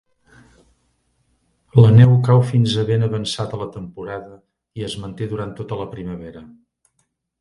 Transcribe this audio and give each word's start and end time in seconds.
La 1.83 1.91
neu 1.97 2.15
cau 2.27 2.41
fins 2.53 2.73
a 2.83 2.85
ben 2.89 3.07
avançada 3.09 3.61
la 3.65 3.69
temporada 3.77 4.41
i 4.81 4.87
es 4.89 4.97
manté 5.05 5.29
durant 5.35 5.53
tota 5.61 5.79
la 5.83 5.87
primavera. 5.97 6.43